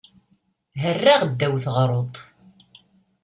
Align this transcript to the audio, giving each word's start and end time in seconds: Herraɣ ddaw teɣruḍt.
Herraɣ 0.81 1.21
ddaw 1.31 1.55
teɣruḍt. 1.63 2.15